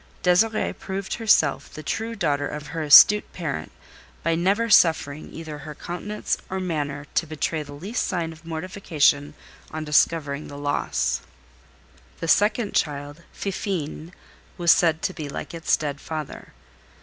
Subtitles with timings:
[0.23, 3.71] Désirée proved herself the true daughter of her astute parent,
[4.23, 9.35] by never suffering either her countenance or manner to betray the least sign of mortification
[9.69, 11.21] on discovering the loss.
[12.19, 14.11] The second child, Fifine,
[14.57, 16.51] was said to be like its dead father.